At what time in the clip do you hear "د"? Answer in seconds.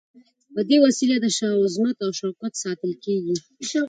1.21-1.25